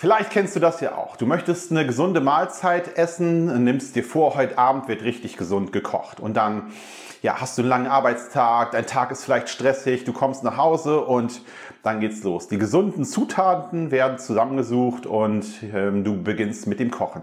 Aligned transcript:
Vielleicht 0.00 0.30
kennst 0.30 0.56
du 0.56 0.60
das 0.60 0.80
ja 0.80 0.94
auch. 0.94 1.18
Du 1.18 1.26
möchtest 1.26 1.70
eine 1.70 1.84
gesunde 1.84 2.22
Mahlzeit 2.22 2.96
essen, 2.96 3.64
nimmst 3.64 3.94
dir 3.94 4.02
vor, 4.02 4.34
heute 4.34 4.56
Abend 4.56 4.88
wird 4.88 5.02
richtig 5.02 5.36
gesund 5.36 5.74
gekocht. 5.74 6.20
Und 6.20 6.38
dann 6.38 6.72
ja, 7.20 7.38
hast 7.38 7.58
du 7.58 7.62
einen 7.62 7.68
langen 7.68 7.86
Arbeitstag, 7.86 8.70
dein 8.70 8.86
Tag 8.86 9.10
ist 9.10 9.24
vielleicht 9.24 9.50
stressig, 9.50 10.04
du 10.04 10.14
kommst 10.14 10.42
nach 10.42 10.56
Hause 10.56 11.02
und 11.02 11.42
dann 11.82 12.00
geht's 12.00 12.22
los. 12.22 12.48
Die 12.48 12.56
gesunden 12.56 13.04
Zutaten 13.04 13.90
werden 13.90 14.16
zusammengesucht 14.18 15.04
und 15.04 15.44
ähm, 15.74 16.02
du 16.02 16.22
beginnst 16.22 16.66
mit 16.66 16.80
dem 16.80 16.90
Kochen. 16.90 17.20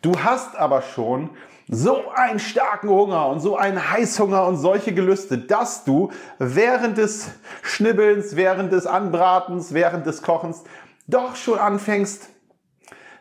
Du 0.00 0.18
hast 0.24 0.56
aber 0.56 0.80
schon 0.80 1.28
so 1.68 2.02
einen 2.14 2.38
starken 2.38 2.88
Hunger 2.88 3.26
und 3.26 3.40
so 3.40 3.58
einen 3.58 3.90
Heißhunger 3.90 4.46
und 4.46 4.56
solche 4.56 4.94
Gelüste, 4.94 5.36
dass 5.36 5.84
du 5.84 6.10
während 6.38 6.96
des 6.96 7.28
Schnibbelns, 7.60 8.36
während 8.36 8.72
des 8.72 8.86
Anbratens, 8.86 9.74
während 9.74 10.06
des 10.06 10.22
Kochens 10.22 10.64
doch 11.06 11.36
schon 11.36 11.58
anfängst, 11.58 12.28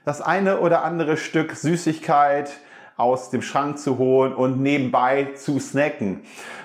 das 0.05 0.21
eine 0.21 0.59
oder 0.59 0.83
andere 0.83 1.17
Stück 1.17 1.55
Süßigkeit 1.55 2.51
aus 2.97 3.29
dem 3.29 3.41
Schrank 3.41 3.77
zu 3.77 3.97
holen 3.97 4.33
und 4.33 4.61
nebenbei 4.61 5.29
zu 5.35 5.59
snacken. 5.59 6.21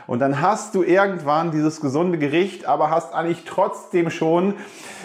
Und 0.06 0.20
dann 0.20 0.40
hast 0.40 0.74
du 0.74 0.82
irgendwann 0.82 1.50
dieses 1.50 1.80
gesunde 1.80 2.18
Gericht, 2.18 2.66
aber 2.66 2.90
hast 2.90 3.14
eigentlich 3.14 3.44
trotzdem 3.44 4.10
schon 4.10 4.54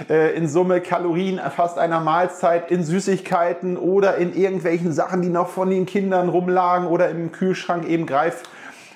äh, 0.10 0.36
in 0.36 0.48
Summe 0.48 0.82
Kalorien 0.82 1.40
fast 1.56 1.78
einer 1.78 2.00
Mahlzeit 2.00 2.72
in 2.72 2.84
Süßigkeiten 2.84 3.78
oder 3.78 4.18
in 4.18 4.36
irgendwelchen 4.36 4.94
Sachen, 4.94 5.22
die 5.22 5.30
noch 5.30 5.50
von 5.50 5.70
den 5.70 5.86
Kindern 5.86 6.30
rumlagen 6.30 6.88
oder 6.88 7.10
im 7.10 7.32
Kühlschrank 7.32 7.88
eben 7.88 8.06
greif, 8.06 8.44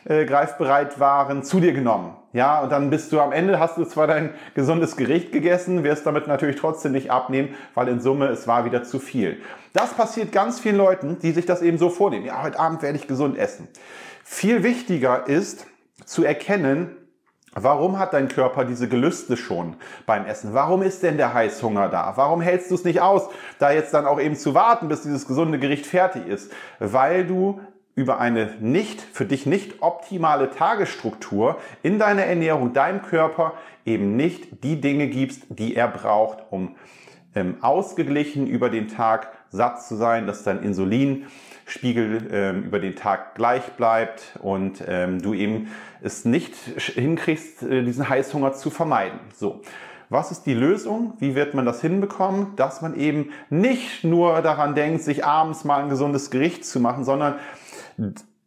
äh, 0.06 0.26
greifbereit 0.26 1.00
waren, 1.00 1.44
zu 1.44 1.60
dir 1.60 1.74
genommen. 1.74 2.19
Ja, 2.32 2.62
und 2.62 2.72
dann 2.72 2.92
bist 2.92 3.12
du 3.12 3.20
am 3.20 3.32
Ende, 3.32 3.60
hast 3.60 3.78
du 3.78 3.86
zwar 3.86 4.06
dein 4.06 4.34
gesundes 4.54 4.96
Gericht 4.96 5.32
gegessen, 5.32 5.84
wirst 5.84 6.06
damit 6.06 6.28
natürlich 6.28 6.58
trotzdem 6.58 6.92
nicht 6.92 7.10
abnehmen, 7.10 7.56
weil 7.74 7.88
in 7.88 8.00
Summe 8.00 8.28
es 8.28 8.48
war 8.48 8.66
wieder 8.66 8.84
zu 8.84 9.00
viel. 9.00 9.42
Das 9.74 9.94
passiert 9.94 10.32
ganz 10.32 10.60
vielen 10.60 10.78
Leuten, 10.78 11.18
die 11.20 11.32
sich 11.32 11.48
das 11.48 11.64
eben 11.64 11.80
so 11.80 11.90
vornehmen. 11.90 12.26
Ja, 12.26 12.44
heute 12.44 12.60
Abend 12.60 12.84
werde 12.84 12.98
ich 12.98 13.08
gesund 13.08 13.38
essen. 13.38 13.68
Viel 14.24 14.62
wichtiger 14.62 15.28
ist 15.28 15.66
zu 16.06 16.24
erkennen, 16.24 16.96
Warum 17.56 17.98
hat 17.98 18.14
dein 18.14 18.28
Körper 18.28 18.64
diese 18.64 18.88
Gelüste 18.88 19.36
schon 19.36 19.76
beim 20.06 20.26
Essen? 20.26 20.54
Warum 20.54 20.84
ist 20.84 21.02
denn 21.02 21.18
der 21.18 21.34
Heißhunger 21.34 21.90
da? 21.90 22.14
Warum 22.16 22.42
hältst 22.42 22.70
du 22.70 22.76
es 22.76 22.84
nicht 22.84 23.02
aus, 23.02 23.28
da 23.58 23.72
jetzt 23.72 23.94
dann 23.94 24.06
auch 24.06 24.20
eben 24.20 24.36
zu 24.36 24.54
warten, 24.54 24.88
bis 24.88 25.02
dieses 25.02 25.28
gesunde 25.28 25.58
Gericht 25.58 25.88
fertig 25.88 26.28
ist? 26.28 26.52
Weil 26.78 27.26
du 27.26 27.60
über 28.00 28.22
eine 28.22 28.56
nicht, 28.62 29.02
für 29.02 29.26
dich 29.26 29.46
nicht 29.46 29.82
optimale 29.82 30.52
Tagesstruktur 30.52 31.60
in 31.84 32.00
deiner 32.00 32.24
Ernährung, 32.24 32.72
deinem 32.72 33.02
Körper 33.02 33.56
eben 33.86 34.16
nicht 34.16 34.64
die 34.64 34.80
Dinge 34.80 35.08
gibst, 35.08 35.44
die 35.50 35.76
er 35.76 35.90
braucht, 35.90 36.38
um 36.50 36.78
ähm, 37.36 37.58
ausgeglichen 37.60 38.48
über 38.48 38.70
den 38.70 38.88
Tag 38.88 39.34
satt 39.50 39.84
zu 39.84 39.98
sein, 39.98 40.28
dass 40.28 40.44
dein 40.44 40.64
Insulinspiegel 40.64 42.30
ähm, 42.32 42.64
über 42.64 42.80
den 42.80 42.96
Tag 42.96 43.36
gleich 43.36 43.64
bleibt 43.74 44.40
und 44.42 44.82
ähm, 44.88 45.22
du 45.22 45.34
eben 45.34 45.68
es 46.02 46.24
nicht 46.24 46.56
hinkriegst, 46.56 47.64
äh, 47.64 47.84
diesen 47.84 48.08
Heißhunger 48.08 48.54
zu 48.54 48.70
vermeiden. 48.70 49.20
So. 49.36 49.62
Was 50.12 50.32
ist 50.32 50.48
die 50.48 50.56
Lösung? 50.56 51.14
Wie 51.20 51.36
wird 51.36 51.54
man 51.54 51.68
das 51.68 51.82
hinbekommen? 51.82 52.56
Dass 52.56 52.82
man 52.82 52.96
eben 52.96 53.30
nicht 53.52 54.04
nur 54.04 54.42
daran 54.42 54.74
denkt, 54.74 55.04
sich 55.04 55.24
abends 55.24 55.64
mal 55.66 55.84
ein 55.84 55.90
gesundes 55.90 56.32
Gericht 56.32 56.66
zu 56.66 56.80
machen, 56.80 57.04
sondern 57.04 57.36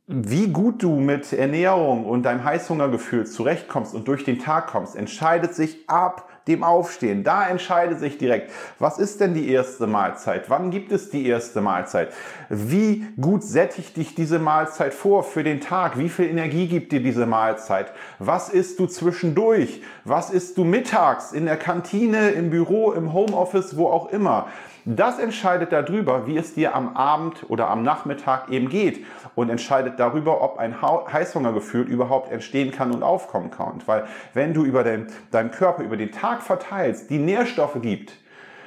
wie 0.09 0.49
gut 0.49 0.83
du 0.83 0.97
mit 0.97 1.33
Ernährung 1.33 2.05
und 2.05 2.25
deinem 2.25 2.43
Heißhungergefühl 2.43 3.27
zurechtkommst 3.27 3.95
und 3.95 4.09
durch 4.09 4.25
den 4.25 4.41
Tag 4.41 4.67
kommst, 4.67 4.97
entscheidet 4.97 5.55
sich 5.55 5.89
ab 5.89 6.29
dem 6.47 6.65
Aufstehen. 6.65 7.25
Da 7.25 7.47
entscheidet 7.49 8.01
sich 8.01 8.19
direkt, 8.19 8.51
was 8.79 8.99
ist 8.99 9.21
denn 9.21 9.35
die 9.35 9.49
erste 9.51 9.87
Mahlzeit? 9.87 10.51
Wann 10.51 10.71
gibt 10.71 10.91
es 10.91 11.11
die 11.11 11.27
erste 11.27 11.61
Mahlzeit? 11.61 12.13
Wie 12.49 13.07
gut 13.21 13.43
sättigt 13.45 13.97
dich 13.97 14.15
diese 14.15 14.39
Mahlzeit 14.39 14.95
vor 14.95 15.23
für 15.23 15.45
den 15.45 15.61
Tag? 15.61 15.99
Wie 15.99 16.09
viel 16.09 16.27
Energie 16.27 16.67
gibt 16.67 16.93
dir 16.93 17.03
diese 17.03 17.27
Mahlzeit? 17.27 17.93
Was 18.19 18.49
isst 18.49 18.81
du 18.81 18.87
zwischendurch? 18.87 19.83
Was 20.05 20.31
isst 20.31 20.59
du 20.59 20.65
mittags 20.65 21.33
in 21.33 21.47
der 21.47 21.57
Kantine, 21.57 22.31
im 22.31 22.51
Büro, 22.51 22.93
im 22.93 23.13
Homeoffice, 23.13 23.77
wo 23.77 23.87
auch 23.87 24.11
immer? 24.11 24.49
Das 24.85 25.21
entscheidet 25.21 25.71
darüber, 25.71 26.27
wie 26.27 26.37
es 26.37 26.55
dir 26.55 26.75
am 26.75 26.97
Abend 26.97 27.49
oder 27.49 27.71
am 27.71 27.85
Nachmittag 27.85 28.49
eben 28.49 28.69
geht 28.69 29.07
und 29.37 29.49
entscheidet 29.49 30.01
darüber, 30.01 30.43
ob 30.43 30.59
ein 30.59 30.83
Heißhungergefühl 30.83 31.83
überhaupt 31.83 32.33
entstehen 32.33 32.73
kann 32.73 32.91
und 32.91 33.05
aufkommen 33.05 33.53
kann. 33.53 33.81
Weil 33.87 34.07
wenn 34.35 34.55
du 34.55 34.65
über 34.65 34.83
den, 34.83 35.07
Körper 35.53 35.85
über 35.85 35.97
den 35.97 36.11
Tag 36.11 36.32
verteilst, 36.41 37.11
die 37.11 37.19
Nährstoffe 37.19 37.83
gibt, 37.83 38.13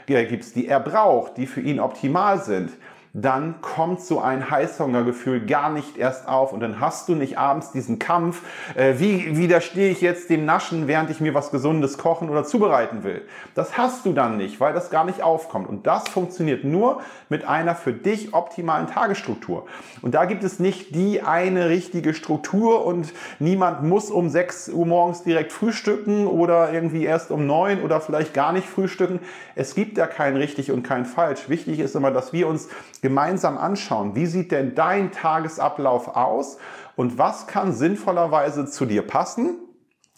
die, 0.07 0.25
gibst, 0.25 0.55
die 0.55 0.67
er 0.67 0.79
braucht, 0.79 1.37
die 1.37 1.47
für 1.47 1.61
ihn 1.61 1.79
optimal 1.79 2.41
sind, 2.43 2.71
dann 3.17 3.61
kommt 3.61 4.01
so 4.01 4.19
ein 4.19 4.51
Heißhungergefühl 4.51 5.45
gar 5.45 5.69
nicht 5.69 5.97
erst 5.97 6.27
auf 6.27 6.51
und 6.51 6.59
dann 6.59 6.81
hast 6.81 7.07
du 7.07 7.15
nicht 7.15 7.37
abends 7.37 7.71
diesen 7.71 7.97
Kampf, 7.97 8.41
äh, 8.75 8.95
wie 8.97 9.37
widerstehe 9.37 9.89
ich 9.89 10.01
jetzt 10.01 10.29
dem 10.29 10.43
Naschen, 10.43 10.87
während 10.87 11.09
ich 11.09 11.21
mir 11.21 11.33
was 11.33 11.49
Gesundes 11.49 11.97
kochen 11.97 12.29
oder 12.29 12.43
zubereiten 12.43 13.05
will. 13.05 13.21
Das 13.53 13.77
hast 13.77 14.05
du 14.05 14.11
dann 14.11 14.35
nicht, 14.35 14.59
weil 14.59 14.73
das 14.73 14.89
gar 14.89 15.05
nicht 15.05 15.23
aufkommt 15.23 15.69
und 15.69 15.87
das 15.87 16.09
funktioniert 16.09 16.65
nur 16.65 17.01
mit 17.29 17.47
einer 17.47 17.73
für 17.73 17.93
dich 17.93 18.33
optimalen 18.33 18.87
Tagesstruktur. 18.87 19.65
Und 20.01 20.13
da 20.13 20.25
gibt 20.25 20.43
es 20.43 20.59
nicht 20.59 20.93
die 20.93 21.21
eine 21.21 21.69
richtige 21.69 22.13
Struktur 22.13 22.85
und 22.85 23.13
niemand 23.39 23.81
muss 23.81 24.11
um 24.11 24.27
6 24.27 24.69
Uhr 24.69 24.85
morgens 24.85 25.23
direkt 25.23 25.53
frühstücken 25.53 26.27
oder 26.27 26.73
irgendwie 26.73 27.05
erst 27.05 27.31
um 27.31 27.47
9 27.47 27.81
oder 27.81 28.01
vielleicht 28.01 28.33
gar 28.33 28.51
nicht 28.51 28.67
frühstücken. 28.67 29.21
Es 29.55 29.73
gibt 29.73 29.97
da 29.97 30.05
kein 30.05 30.35
richtig 30.35 30.69
und 30.69 30.83
kein 30.83 31.05
falsch. 31.05 31.47
Wichtig 31.47 31.79
ist 31.79 31.95
immer, 31.95 32.11
dass 32.11 32.33
wir 32.33 32.49
uns 32.49 32.67
gemeinsam 33.05 33.59
anschauen, 33.59 34.15
wie 34.15 34.25
sieht 34.25 34.51
denn 34.51 34.73
dein 34.73 35.11
Tagesablauf 35.11 36.15
aus 36.15 36.57
und 36.95 37.19
was 37.19 37.45
kann 37.45 37.71
sinnvollerweise 37.71 38.65
zu 38.65 38.87
dir 38.87 39.05
passen, 39.05 39.59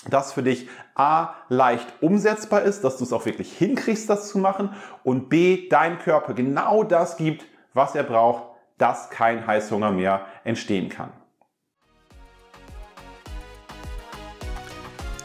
das 0.09 0.31
für 0.31 0.41
dich 0.41 0.69
A 0.95 1.33
leicht 1.49 1.85
umsetzbar 1.99 2.61
ist, 2.61 2.85
dass 2.85 2.95
du 2.95 3.03
es 3.03 3.11
auch 3.11 3.25
wirklich 3.25 3.51
hinkriegst, 3.51 4.09
das 4.09 4.29
zu 4.29 4.37
machen 4.37 4.69
und 5.03 5.27
B 5.27 5.67
dein 5.67 5.99
Körper 5.99 6.33
genau 6.33 6.85
das 6.85 7.17
gibt, 7.17 7.43
was 7.73 7.93
er 7.93 8.03
braucht, 8.03 8.43
dass 8.77 9.09
kein 9.09 9.45
Heißhunger 9.45 9.91
mehr 9.91 10.21
entstehen 10.45 10.87
kann. 10.87 11.11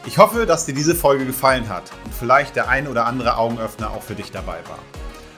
Ich 0.05 0.17
hoffe, 0.17 0.45
dass 0.45 0.65
dir 0.65 0.73
diese 0.73 0.95
Folge 0.95 1.25
gefallen 1.25 1.69
hat 1.69 1.93
und 2.03 2.13
vielleicht 2.13 2.57
der 2.57 2.67
ein 2.67 2.89
oder 2.89 3.05
andere 3.05 3.37
Augenöffner 3.37 3.91
auch 3.91 4.01
für 4.01 4.15
dich 4.15 4.31
dabei 4.31 4.57
war. 4.67 5.02